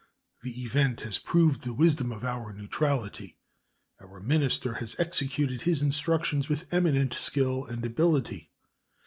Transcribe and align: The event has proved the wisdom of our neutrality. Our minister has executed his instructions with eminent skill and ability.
The 0.41 0.63
event 0.63 1.01
has 1.01 1.19
proved 1.19 1.61
the 1.61 1.75
wisdom 1.75 2.11
of 2.11 2.23
our 2.23 2.51
neutrality. 2.53 3.37
Our 3.99 4.19
minister 4.19 4.73
has 4.73 4.95
executed 4.97 5.61
his 5.61 5.83
instructions 5.83 6.49
with 6.49 6.65
eminent 6.73 7.13
skill 7.13 7.65
and 7.67 7.85
ability. 7.85 8.49